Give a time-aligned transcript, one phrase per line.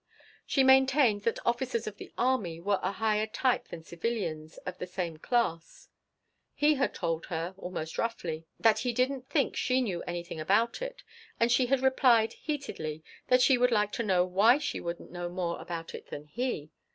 [0.47, 4.87] She maintained that officers of the army were a higher type than civilians of the
[4.87, 5.89] same class.
[6.55, 11.03] He had told her, almost roughly, that he didn't think she knew anything about it,
[11.39, 15.29] and she had replied, heatedly, that she would like to know why she wouldn't know
[15.29, 16.71] more about it than he!